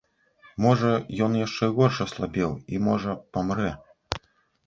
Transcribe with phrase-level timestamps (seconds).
[0.65, 0.93] Можа,
[1.25, 3.67] ён яшчэ горш аслабеў і, можа, памрэ.